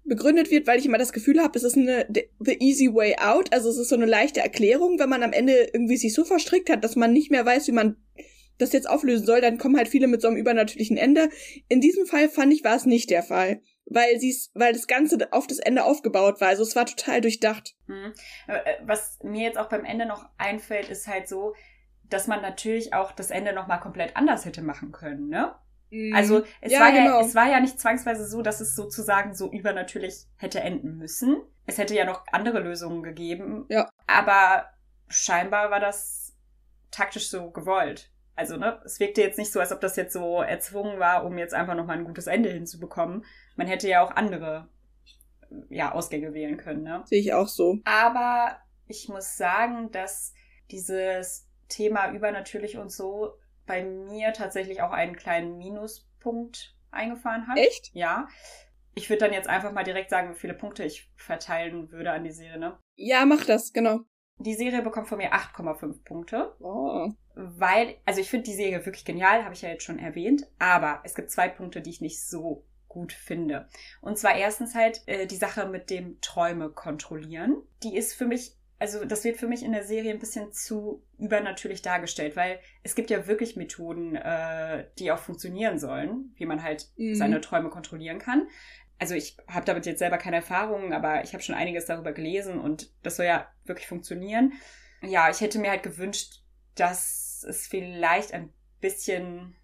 [0.03, 2.05] begründet wird, weil ich immer das Gefühl habe, es ist eine
[2.39, 5.69] the easy way out, also es ist so eine leichte Erklärung, wenn man am Ende
[5.73, 7.95] irgendwie sich so verstrickt hat, dass man nicht mehr weiß, wie man
[8.59, 11.29] das jetzt auflösen soll, dann kommen halt viele mit so einem übernatürlichen Ende.
[11.67, 15.31] In diesem Fall fand ich, war es nicht der Fall weil sie's, weil das Ganze
[15.31, 16.49] auf das Ende aufgebaut war.
[16.49, 17.75] Also es war total durchdacht.
[17.87, 18.13] Mhm.
[18.83, 21.55] Was mir jetzt auch beim Ende noch einfällt, ist halt so,
[22.09, 25.55] dass man natürlich auch das Ende nochmal komplett anders hätte machen können, ne?
[25.91, 26.15] Mhm.
[26.15, 27.19] Also es, ja, war genau.
[27.19, 31.37] ja, es war ja nicht zwangsweise so, dass es sozusagen so übernatürlich hätte enden müssen.
[31.67, 33.65] Es hätte ja noch andere Lösungen gegeben.
[33.69, 33.89] Ja.
[34.07, 34.69] Aber
[35.07, 36.35] scheinbar war das
[36.91, 38.11] taktisch so gewollt.
[38.35, 41.37] Also, ne, es wirkte jetzt nicht so, als ob das jetzt so erzwungen war, um
[41.37, 43.23] jetzt einfach nochmal ein gutes Ende hinzubekommen.
[43.55, 44.69] Man hätte ja auch andere
[45.69, 47.03] ja, Ausgänge wählen können, ne?
[47.05, 47.79] Sehe ich auch so.
[47.85, 50.33] Aber ich muss sagen, dass
[50.71, 53.33] dieses Thema übernatürlich und so
[53.65, 57.57] bei mir tatsächlich auch einen kleinen Minuspunkt eingefahren hat.
[57.57, 57.91] Echt?
[57.93, 58.27] Ja.
[58.93, 62.23] Ich würde dann jetzt einfach mal direkt sagen, wie viele Punkte ich verteilen würde an
[62.23, 62.77] die Serie, ne?
[62.95, 64.01] Ja, mach das, genau.
[64.37, 66.55] Die Serie bekommt von mir 8,5 Punkte.
[66.59, 67.09] Oh.
[67.35, 70.47] Weil, also ich finde die Serie wirklich genial, habe ich ja jetzt schon erwähnt.
[70.59, 72.65] Aber es gibt zwei Punkte, die ich nicht so
[72.95, 73.67] gut finde.
[74.01, 77.61] Und zwar erstens halt äh, die Sache mit dem Träume kontrollieren.
[77.83, 81.03] Die ist für mich, also das wird für mich in der Serie ein bisschen zu
[81.19, 86.63] übernatürlich dargestellt, weil es gibt ja wirklich Methoden, äh, die auch funktionieren sollen, wie man
[86.63, 87.15] halt mhm.
[87.15, 88.47] seine Träume kontrollieren kann
[88.97, 92.59] also ich habe damit jetzt selber keine Erfahrungen, aber ich habe schon einiges darüber gelesen
[92.59, 94.53] und das soll ja wirklich funktionieren.
[95.01, 96.43] Ja, ich hätte mir halt gewünscht,
[96.75, 99.55] dass es vielleicht ein bisschen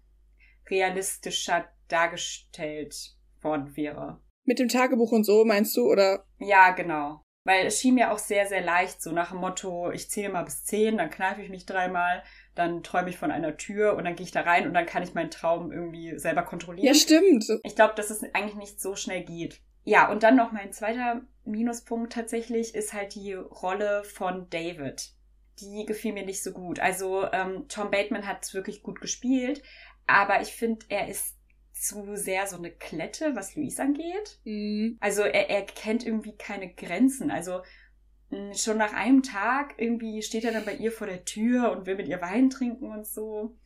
[0.68, 4.20] realistischer dargestellt worden wäre.
[4.44, 6.24] Mit dem Tagebuch und so, meinst du, oder?
[6.38, 7.22] Ja, genau.
[7.44, 10.44] Weil es schien mir auch sehr, sehr leicht, so nach dem Motto, ich zähle mal
[10.44, 12.22] bis zehn, dann kneife ich mich dreimal,
[12.54, 15.02] dann träume ich von einer Tür und dann gehe ich da rein und dann kann
[15.02, 16.86] ich meinen Traum irgendwie selber kontrollieren.
[16.86, 17.46] Ja, stimmt.
[17.64, 19.60] Ich glaube, dass es eigentlich nicht so schnell geht.
[19.84, 25.10] Ja, und dann noch mein zweiter Minuspunkt tatsächlich ist halt die Rolle von David.
[25.60, 26.78] Die gefiel mir nicht so gut.
[26.78, 29.62] Also ähm, Tom Bateman hat es wirklich gut gespielt,
[30.06, 31.36] aber ich finde, er ist
[31.82, 34.38] zu sehr so eine Klette, was Luis angeht.
[34.44, 34.96] Mhm.
[35.00, 37.30] Also er, er kennt irgendwie keine Grenzen.
[37.30, 37.60] Also
[38.30, 41.86] mh, schon nach einem Tag irgendwie steht er dann bei ihr vor der Tür und
[41.86, 43.56] will mit ihr Wein trinken und so.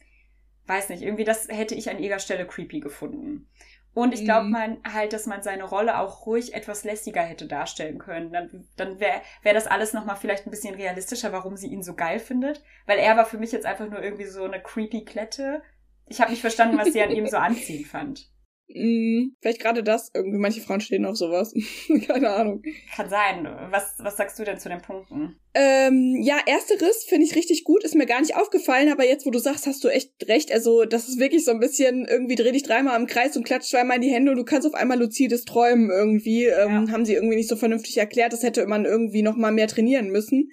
[0.66, 3.48] Weiß nicht, irgendwie das hätte ich an ihrer Stelle creepy gefunden.
[3.94, 4.52] Und ich glaube Mhm.
[4.52, 8.33] man halt, dass man seine Rolle auch ruhig etwas lästiger hätte darstellen können.
[8.33, 11.94] Dann, dann wäre wär das alles nochmal vielleicht ein bisschen realistischer, warum sie ihn so
[11.94, 12.62] geil findet.
[12.87, 15.62] Weil er war für mich jetzt einfach nur irgendwie so eine creepy Klette.
[16.08, 18.30] Ich habe nicht verstanden, was sie an ihm so anziehend fand.
[18.68, 19.36] Mhm.
[19.40, 20.10] Vielleicht gerade das.
[20.12, 21.54] Irgendwie manche Frauen stehen auf sowas.
[22.06, 22.62] Keine Ahnung.
[22.94, 23.48] Kann sein.
[23.70, 25.36] Was, was sagst du denn zu den Punkten?
[25.54, 29.30] Ähm, ja, ersteres finde ich richtig gut, ist mir gar nicht aufgefallen, aber jetzt, wo
[29.30, 30.52] du sagst, hast du echt recht.
[30.52, 33.70] Also, das ist wirklich so ein bisschen, irgendwie dreh dich dreimal im Kreis und klatsch
[33.70, 36.46] zweimal in die Hände und du kannst auf einmal luzides Träumen irgendwie.
[36.46, 39.68] Ähm, Haben sie irgendwie nicht so vernünftig erklärt, das hätte man irgendwie noch mal mehr
[39.68, 40.50] trainieren müssen.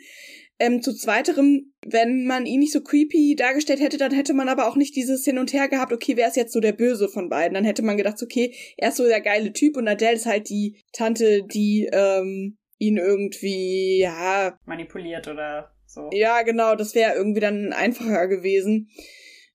[0.60, 4.68] Ähm, zu zweiterem, wenn man ihn nicht so creepy dargestellt hätte, dann hätte man aber
[4.68, 7.30] auch nicht dieses Hin und Her gehabt, okay, wer ist jetzt so der Böse von
[7.30, 7.56] beiden?
[7.56, 10.50] Dann hätte man gedacht, okay, er ist so der geile Typ und Adele ist halt
[10.50, 16.10] die Tante, die ähm, ihn irgendwie, ja, Manipuliert oder so.
[16.12, 18.90] ja, genau, das wäre irgendwie dann einfacher gewesen.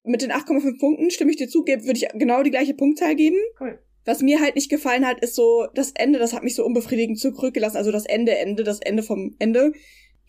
[0.03, 3.37] Mit den 8,5 Punkten stimme ich dir zu, würde ich genau die gleiche Punktzahl geben.
[3.59, 3.79] Cool.
[4.05, 7.19] Was mir halt nicht gefallen hat, ist so das Ende, das hat mich so unbefriedigend
[7.19, 9.73] zurückgelassen, also das Ende, Ende, das Ende vom Ende.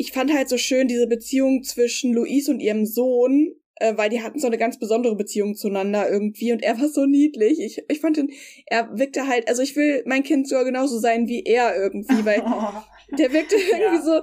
[0.01, 4.23] Ich fand halt so schön diese Beziehung zwischen Louise und ihrem Sohn, äh, weil die
[4.23, 7.61] hatten so eine ganz besondere Beziehung zueinander irgendwie und er war so niedlich.
[7.61, 8.31] Ich, ich fand ihn,
[8.65, 12.43] er wirkte halt, also ich will mein Kind sogar genauso sein wie er irgendwie, weil
[13.19, 14.23] der wirkte irgendwie so,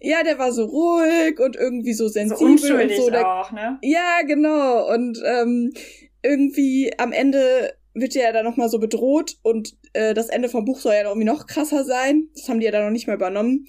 [0.00, 3.10] ja, der war so ruhig und irgendwie so so sensibel unschuldig und so.
[3.10, 3.78] Der, auch, ne?
[3.82, 4.90] ja, genau.
[4.94, 5.74] Und ähm,
[6.22, 10.64] irgendwie am Ende wird er ja dann nochmal so bedroht und äh, das Ende vom
[10.64, 12.28] Buch soll ja irgendwie noch krasser sein.
[12.34, 13.66] Das haben die ja dann noch nicht mehr übernommen.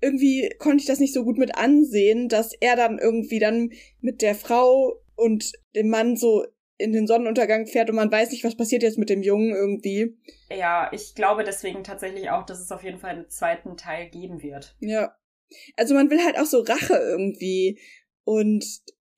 [0.00, 4.22] Irgendwie konnte ich das nicht so gut mit ansehen, dass er dann irgendwie dann mit
[4.22, 6.46] der Frau und dem Mann so
[6.78, 10.16] in den Sonnenuntergang fährt und man weiß nicht, was passiert jetzt mit dem Jungen irgendwie.
[10.50, 14.42] Ja, ich glaube deswegen tatsächlich auch, dass es auf jeden Fall einen zweiten Teil geben
[14.42, 14.74] wird.
[14.80, 15.14] Ja.
[15.76, 17.78] Also man will halt auch so Rache irgendwie.
[18.24, 18.64] Und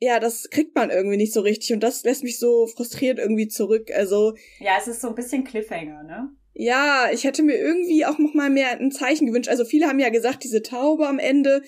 [0.00, 1.72] ja, das kriegt man irgendwie nicht so richtig.
[1.72, 3.92] Und das lässt mich so frustriert irgendwie zurück.
[3.94, 6.30] Also, Ja, es ist so ein bisschen Cliffhanger, ne?
[6.54, 9.48] Ja, ich hätte mir irgendwie auch noch mal mehr ein Zeichen gewünscht.
[9.48, 11.62] Also viele haben ja gesagt, diese Taube am Ende,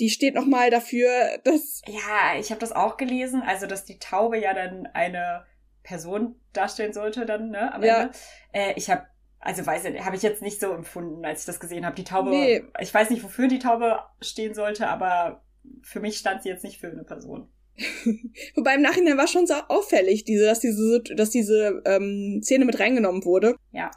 [0.00, 1.08] die steht noch mal dafür,
[1.44, 5.44] dass Ja, ich habe das auch gelesen, also dass die Taube ja dann eine
[5.82, 8.02] Person darstellen sollte dann, ne, am Ja.
[8.02, 8.14] Ende.
[8.52, 9.06] Äh, ich habe
[9.44, 11.96] also weiß ich, habe ich jetzt nicht so empfunden, als ich das gesehen habe.
[11.96, 12.62] Die Taube, Nee.
[12.80, 15.42] ich weiß nicht, wofür die Taube stehen sollte, aber
[15.82, 17.48] für mich stand sie jetzt nicht für eine Person.
[18.54, 22.78] wobei im Nachhinein war schon so auffällig, diese, dass diese, dass diese ähm, Szene mit
[22.78, 23.56] reingenommen wurde.
[23.72, 23.90] Ja.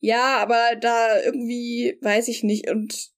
[0.00, 3.10] Ja, aber da irgendwie weiß ich nicht und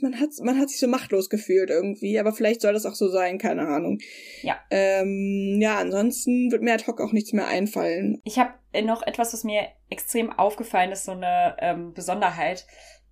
[0.00, 3.08] man hat man hat sich so machtlos gefühlt irgendwie, aber vielleicht soll das auch so
[3.08, 3.98] sein, keine Ahnung.
[4.42, 4.58] Ja.
[4.70, 8.20] Ähm, ja, ansonsten wird mir ad hoc auch nichts mehr einfallen.
[8.24, 12.66] Ich habe noch etwas, was mir extrem aufgefallen ist, so eine ähm, Besonderheit.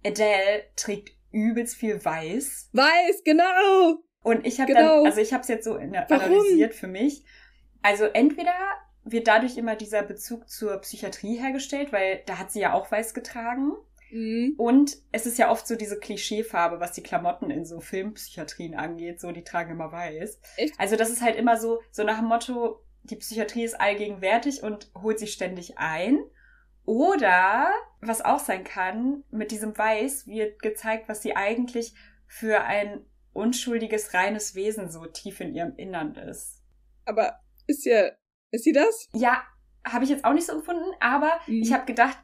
[0.05, 2.71] Adele trägt übelst viel Weiß.
[2.73, 4.03] Weiß, genau.
[4.23, 4.99] Und ich habe Genau.
[4.99, 6.21] dann, also ich habe es jetzt so in, Warum?
[6.21, 7.25] analysiert für mich.
[7.83, 8.55] Also entweder
[9.05, 13.14] wird dadurch immer dieser Bezug zur Psychiatrie hergestellt, weil da hat sie ja auch weiß
[13.14, 13.73] getragen.
[14.11, 14.55] Mhm.
[14.57, 19.21] Und es ist ja oft so diese Klischeefarbe, was die Klamotten in so Filmpsychiatrien angeht.
[19.21, 20.40] So, die tragen immer weiß.
[20.57, 20.75] Echt?
[20.79, 24.90] Also das ist halt immer so, so nach dem Motto, die Psychiatrie ist allgegenwärtig und
[25.01, 26.19] holt sich ständig ein.
[26.87, 31.95] Oder, was auch sein kann, mit diesem Weiß wird gezeigt, was sie eigentlich
[32.27, 36.62] für ein unschuldiges, reines Wesen so tief in ihrem Innern ist.
[37.05, 38.11] Aber ist ja
[38.55, 39.09] ist sie das?
[39.14, 39.43] Ja,
[39.87, 41.62] habe ich jetzt auch nicht so empfunden, aber Mhm.
[41.62, 42.17] ich habe gedacht,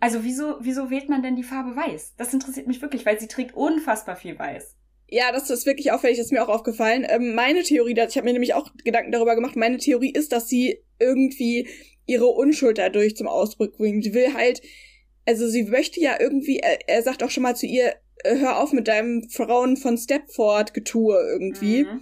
[0.00, 2.14] also wieso, wieso wählt man denn die Farbe Weiß?
[2.16, 4.76] Das interessiert mich wirklich, weil sie trägt unfassbar viel Weiß.
[5.08, 7.06] Ja, das ist wirklich auffällig, das ist mir auch aufgefallen.
[7.08, 10.48] Ähm, meine Theorie, ich habe mir nämlich auch Gedanken darüber gemacht, meine Theorie ist, dass
[10.48, 11.68] sie irgendwie
[12.06, 14.02] ihre Unschuld dadurch zum Ausdruck bringt.
[14.02, 14.62] Sie will halt,
[15.26, 18.58] also sie möchte ja irgendwie, er, er sagt auch schon mal zu ihr, äh, hör
[18.58, 21.84] auf mit deinem Frauen von Stepford Getue irgendwie.
[21.84, 22.00] Mhm.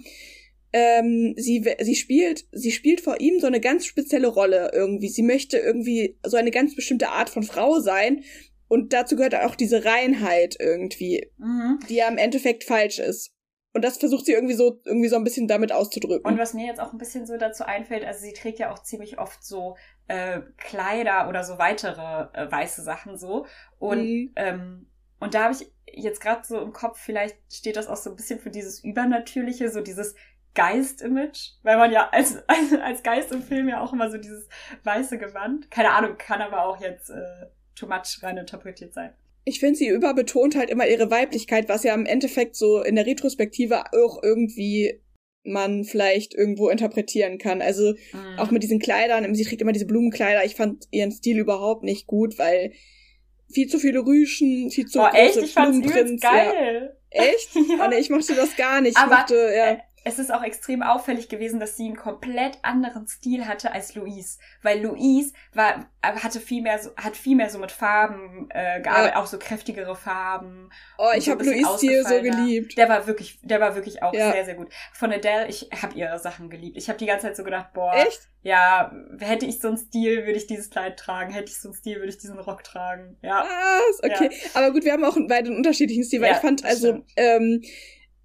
[0.73, 5.09] Ähm, sie, sie spielt, sie spielt vor ihm so eine ganz spezielle Rolle irgendwie.
[5.09, 8.23] Sie möchte irgendwie so eine ganz bestimmte Art von Frau sein.
[8.67, 11.79] Und dazu gehört auch diese Reinheit irgendwie, Mhm.
[11.89, 13.33] die ja im Endeffekt falsch ist.
[13.73, 16.29] Und das versucht sie irgendwie so, irgendwie so ein bisschen damit auszudrücken.
[16.29, 18.79] Und was mir jetzt auch ein bisschen so dazu einfällt, also sie trägt ja auch
[18.79, 19.75] ziemlich oft so
[20.07, 23.45] äh, Kleider oder so weitere äh, weiße Sachen so.
[23.79, 24.31] Und, mhm.
[24.35, 28.09] ähm, und da habe ich jetzt gerade so im Kopf, vielleicht steht das auch so
[28.09, 30.15] ein bisschen für dieses Übernatürliche, so dieses
[30.53, 34.47] Geist-Image, weil man ja als, als, als Geist im Film ja auch immer so dieses
[34.83, 39.59] weiße Gewand, keine Ahnung, kann aber auch jetzt äh, too much rein interpretiert sein ich
[39.59, 43.83] finde, sie überbetont halt immer ihre Weiblichkeit, was ja im Endeffekt so in der Retrospektive
[43.93, 45.01] auch irgendwie
[45.43, 47.61] man vielleicht irgendwo interpretieren kann.
[47.61, 48.37] Also mhm.
[48.37, 50.45] auch mit diesen Kleidern, sie trägt immer diese Blumenkleider.
[50.45, 52.73] Ich fand ihren Stil überhaupt nicht gut, weil
[53.51, 55.37] viel zu viele Rüschen, viel zu oh, große echt?
[55.37, 56.21] Ich Blumenprints.
[56.21, 56.95] geil.
[57.13, 57.23] Ja.
[57.25, 57.55] Echt?
[57.55, 57.83] ja.
[57.83, 58.95] Oh, nee, ich mochte das gar nicht.
[58.95, 59.71] Aber, ich mochte, ja.
[59.71, 63.93] Äh, es ist auch extrem auffällig gewesen, dass sie einen komplett anderen Stil hatte als
[63.95, 68.81] Louise, weil Louise war hatte viel mehr so, hat viel mehr so mit Farben äh,
[68.81, 69.21] gearbeitet, ja.
[69.21, 70.71] auch so kräftigere Farben.
[70.97, 72.75] Oh, ich so habe Louise Stil so geliebt.
[72.77, 74.31] Der war wirklich, der war wirklich auch ja.
[74.31, 74.69] sehr sehr gut.
[74.93, 76.77] Von Adele, ich habe ihre Sachen geliebt.
[76.77, 78.29] Ich habe die ganze Zeit so gedacht, boah, Echt?
[78.41, 81.31] ja, hätte ich so einen Stil, würde ich dieses Kleid tragen.
[81.31, 83.17] Hätte ich so einen Stil, würde ich diesen Rock tragen.
[83.21, 83.45] Ja.
[83.47, 84.29] Ah, okay.
[84.31, 84.49] Ja.
[84.55, 87.61] Aber gut, wir haben auch beide einen unterschiedlichen Stil, weil ich fand also ähm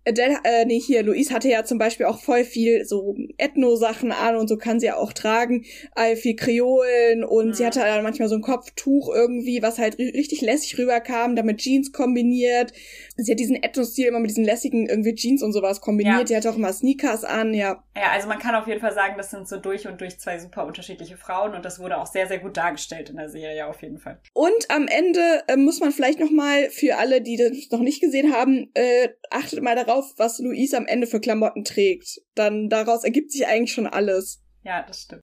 [0.07, 4.37] Adele, äh, nee, hier, Louise hatte ja zum Beispiel auch voll viel so Ethno-Sachen an
[4.37, 5.65] und so kann sie ja auch tragen,
[5.95, 7.55] all viel Kreolen und mhm.
[7.55, 11.93] sie hatte dann manchmal so ein Kopftuch irgendwie, was halt richtig lässig rüberkam, damit Jeans
[11.93, 12.73] kombiniert.
[13.17, 16.19] Sie hat diesen Ethno-Stil immer mit diesen lässigen irgendwie Jeans und sowas kombiniert.
[16.19, 16.25] Ja.
[16.25, 17.83] Die hatte auch immer Sneakers an, ja.
[17.97, 20.39] Ja, also man kann auf jeden Fall sagen, das sind so durch und durch zwei
[20.39, 23.83] super unterschiedliche Frauen und das wurde auch sehr, sehr gut dargestellt in der Serie auf
[23.83, 24.21] jeden Fall.
[24.35, 28.01] Und am Ende äh, muss man vielleicht noch mal für alle, die das noch nicht
[28.01, 32.21] gesehen haben, äh, achtet mal darauf, auf, was Luis am Ende für Klamotten trägt.
[32.35, 34.43] Dann daraus ergibt sich eigentlich schon alles.
[34.63, 35.23] Ja, das stimmt.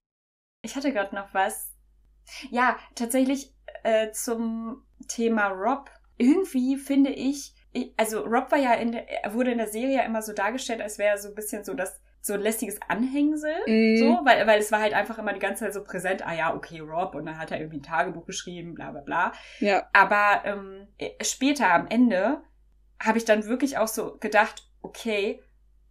[0.62, 1.72] Ich hatte gerade noch was.
[2.50, 5.90] Ja, tatsächlich äh, zum Thema Rob.
[6.16, 7.52] Irgendwie finde ich,
[7.96, 10.80] also Rob war ja in der, er wurde in der Serie ja immer so dargestellt,
[10.80, 13.98] als wäre er so ein bisschen so das so ein lästiges Anhängsel, mm.
[13.98, 16.54] so, weil, weil es war halt einfach immer die ganze Zeit so präsent, ah ja,
[16.54, 19.32] okay, Rob, und dann hat er irgendwie ein Tagebuch geschrieben, bla bla bla.
[19.60, 19.86] Ja.
[19.92, 20.88] Aber ähm,
[21.20, 22.40] später am Ende
[23.00, 25.42] habe ich dann wirklich auch so gedacht, okay,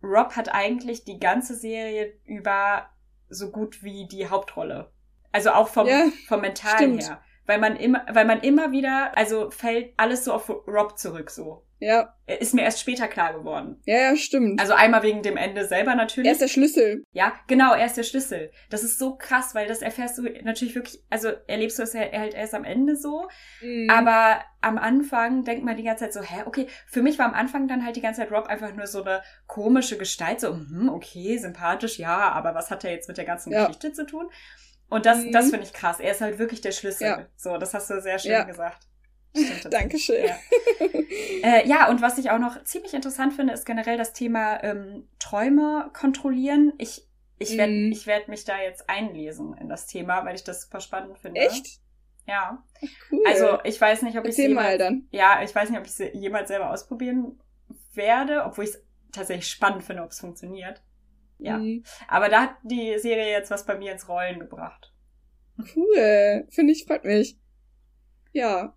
[0.02, 2.90] Rob hat eigentlich die ganze Serie über
[3.30, 4.92] so gut wie die Hauptrolle.
[5.32, 7.22] Also auch vom, ja, vom Mentalen her.
[7.46, 11.66] Weil man immer, weil man immer wieder, also fällt alles so auf Rob zurück, so.
[11.84, 12.16] Ja.
[12.26, 13.82] Ist mir erst später klar geworden.
[13.84, 14.60] Ja, ja, stimmt.
[14.62, 16.28] Also einmal wegen dem Ende selber natürlich.
[16.28, 17.04] Er ist der Schlüssel.
[17.12, 18.52] Ja, genau, er ist der Schlüssel.
[18.70, 22.34] Das ist so krass, weil das erfährst du natürlich wirklich, also erlebst du es halt
[22.34, 23.28] erst am Ende so.
[23.62, 23.90] Mhm.
[23.90, 27.34] Aber am Anfang denkt man die ganze Zeit so, hä, okay, für mich war am
[27.34, 30.88] Anfang dann halt die ganze Zeit Rob einfach nur so eine komische Gestalt, so, hm,
[30.88, 33.66] okay, sympathisch, ja, aber was hat er jetzt mit der ganzen ja.
[33.66, 34.30] Geschichte zu tun?
[34.90, 35.34] Und das, mhm.
[35.34, 36.00] das finde ich krass.
[36.00, 37.08] Er ist halt wirklich der Schlüssel.
[37.08, 37.26] Ja.
[37.36, 38.44] So, das hast du sehr schön ja.
[38.44, 38.88] gesagt.
[39.70, 40.26] Dankeschön.
[40.26, 40.38] Ja.
[41.44, 45.08] äh, ja, und was ich auch noch ziemlich interessant finde, ist generell das Thema ähm,
[45.20, 46.74] Träume kontrollieren.
[46.78, 47.08] Ich,
[47.40, 47.92] ich werde mm.
[47.92, 51.42] ich werd mich da jetzt einlesen in das Thema, weil ich das super spannend finde.
[51.42, 51.80] Echt?
[52.28, 52.64] Ja.
[53.12, 53.24] Cool.
[53.28, 55.08] Also ich weiß nicht, ob ich es mal dann.
[55.12, 57.40] Ja, ich weiß nicht, ob ich es jemals selber ausprobieren
[57.94, 60.82] werde, obwohl ich es tatsächlich spannend finde, ob es funktioniert.
[61.40, 61.58] Ja.
[61.58, 61.84] Mhm.
[62.08, 64.94] Aber da hat die Serie jetzt was bei mir ins Rollen gebracht.
[65.76, 66.48] Cool.
[66.50, 67.38] Finde ich, freut mich.
[68.32, 68.76] Ja.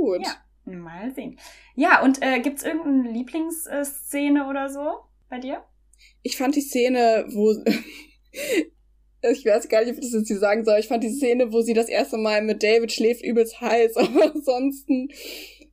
[0.00, 0.22] Gut.
[0.24, 1.38] Ja, mal sehen.
[1.76, 5.62] Ja, und äh, gibt's irgendeine Lieblingsszene oder so bei dir?
[6.22, 7.52] Ich fand die Szene, wo
[9.22, 10.78] ich weiß gar nicht, ob ich das jetzt hier sagen soll.
[10.78, 14.32] Ich fand die Szene, wo sie das erste Mal mit David schläft, übelst heiß, aber
[14.34, 15.08] ansonsten,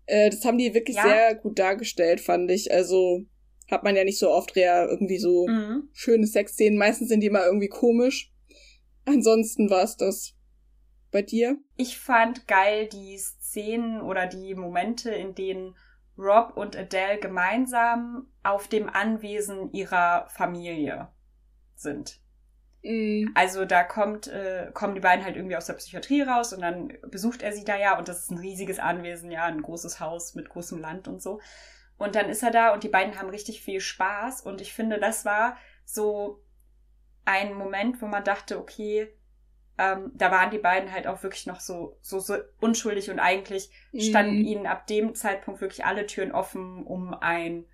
[0.05, 1.03] äh, das haben die wirklich ja.
[1.03, 2.71] sehr gut dargestellt, fand ich.
[2.71, 3.25] Also
[3.69, 5.89] hat man ja nicht so oft ja irgendwie so mhm.
[5.93, 6.77] schöne Sexszenen.
[6.77, 8.33] Meistens sind die immer irgendwie komisch.
[9.05, 10.33] Ansonsten war es das.
[11.11, 11.57] Bei dir?
[11.75, 15.75] Ich fand geil die Szenen oder die Momente, in denen
[16.17, 21.09] Rob und Adele gemeinsam auf dem Anwesen ihrer Familie
[21.75, 22.19] sind.
[22.83, 23.27] Mm.
[23.35, 26.93] Also da kommt, äh, kommen die beiden halt irgendwie aus der Psychiatrie raus und dann
[27.09, 30.35] besucht er sie da ja und das ist ein riesiges Anwesen, ja, ein großes Haus
[30.35, 31.39] mit großem Land und so.
[31.97, 34.99] Und dann ist er da und die beiden haben richtig viel Spaß und ich finde,
[34.99, 36.43] das war so
[37.25, 39.16] ein Moment, wo man dachte, okay,
[39.77, 43.69] ähm, da waren die beiden halt auch wirklich noch so, so, so unschuldig und eigentlich
[43.97, 44.45] standen mhm.
[44.45, 47.65] ihnen ab dem Zeitpunkt wirklich alle Türen offen, um ein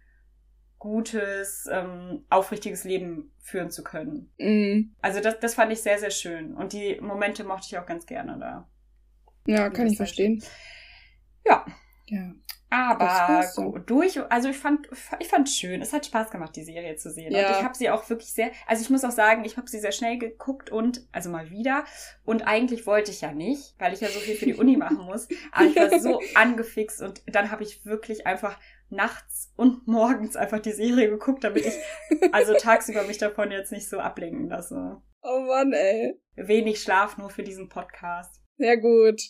[0.80, 4.34] gutes, ähm, aufrichtiges Leben führen zu können.
[4.38, 4.96] Mhm.
[5.02, 6.54] Also das, das fand ich sehr, sehr schön.
[6.56, 8.70] Und die Momente mochte ich auch ganz gerne da.
[9.46, 10.44] Ja, kann ich verstehen.
[11.46, 11.66] Ja.
[12.08, 12.34] Ja.
[12.74, 15.84] Aber durch, also ich fand, ich fand schön.
[15.84, 17.32] Es hat Spaß gemacht, die Serie zu sehen.
[17.32, 17.48] Ja.
[17.48, 19.80] Und ich habe sie auch wirklich sehr, also ich muss auch sagen, ich habe sie
[19.80, 21.86] sehr schnell geguckt und, also mal wieder.
[22.26, 25.06] Und eigentlich wollte ich ja nicht, weil ich ja so viel für die Uni machen
[25.06, 25.28] muss.
[25.52, 28.60] Aber ich war so angefixt und dann habe ich wirklich einfach
[28.90, 31.76] nachts und morgens einfach die Serie geguckt, damit ich
[32.32, 35.00] also tagsüber mich davon jetzt nicht so ablenken lasse.
[35.22, 36.20] Oh Mann, ey.
[36.36, 38.42] Wenig Schlaf nur für diesen Podcast.
[38.58, 39.22] Sehr gut.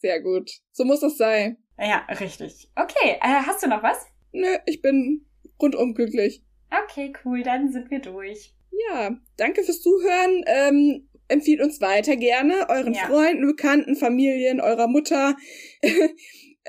[0.00, 0.50] Sehr gut.
[0.70, 1.56] So muss das sein.
[1.80, 2.70] Ja, richtig.
[2.76, 4.06] Okay, äh, hast du noch was?
[4.32, 5.24] Nö, ich bin
[5.60, 6.42] rundum glücklich.
[6.84, 8.54] Okay, cool, dann sind wir durch.
[8.88, 10.44] Ja, danke fürs Zuhören.
[10.46, 13.06] Ähm, empfiehlt uns weiter gerne euren Ja.
[13.06, 15.36] Freunden, Bekannten, Familien, eurer Mutter.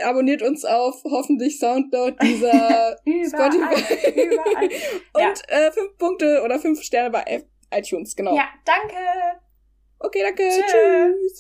[0.03, 4.21] Abonniert uns auf hoffentlich Soundcloud, dieser Überall, Spotify.
[4.21, 4.69] überall.
[5.17, 5.29] Ja.
[5.29, 7.43] Und äh, fünf Punkte oder fünf Sterne bei
[7.73, 8.35] iTunes, genau.
[8.35, 8.95] Ja, danke.
[9.99, 10.49] Okay, danke.
[10.49, 10.61] Tschö.
[10.63, 11.39] Tschüss.